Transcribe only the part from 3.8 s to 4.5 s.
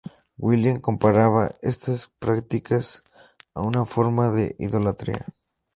forma